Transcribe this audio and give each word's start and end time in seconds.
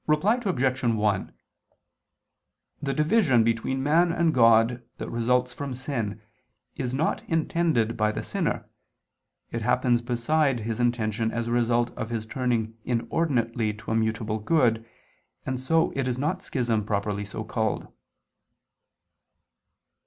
Reply 0.07 0.41
Obj. 0.43 0.83
1: 0.83 1.33
The 2.81 2.93
division 2.95 3.43
between 3.43 3.83
man 3.83 4.11
and 4.11 4.33
God 4.33 4.81
that 4.97 5.11
results 5.11 5.53
from 5.53 5.75
sin 5.75 6.23
is 6.75 6.91
not 6.91 7.21
intended 7.29 7.95
by 7.97 8.11
the 8.11 8.23
sinner: 8.23 8.67
it 9.51 9.61
happens 9.61 10.01
beside 10.01 10.61
his 10.61 10.79
intention 10.79 11.31
as 11.31 11.45
a 11.45 11.51
result 11.51 11.91
of 11.91 12.09
his 12.09 12.25
turning 12.25 12.75
inordinately 12.83 13.75
to 13.75 13.91
a 13.91 13.95
mutable 13.95 14.39
good, 14.39 14.83
and 15.45 15.61
so 15.61 15.91
it 15.95 16.07
is 16.07 16.17
not 16.17 16.41
schism 16.41 16.83
properly 16.83 17.23
so 17.23 17.43
called. 17.43 17.87